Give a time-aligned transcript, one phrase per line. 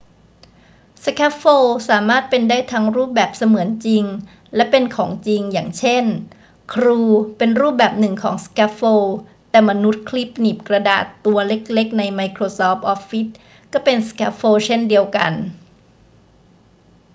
[1.03, 4.03] สแคฟโฟลสามารถเป็นได้ทั้งรูปแบบเสมือนจริง
[4.55, 6.05] และเป็นของจริง อย่างเช่น
[6.73, 7.01] ครู
[7.37, 9.05] เป็นรูปแบบหนึ่งของสแคฟโฟล
[9.49, 13.27] แต่มนุษย์คลิปหนีบกระดาษตัวเล็ก ๆ ในไมโครซอฟต์ออฟฟิศ
[13.73, 15.31] ก็เป็นสแคฟโฟลเช่นเดียวกัน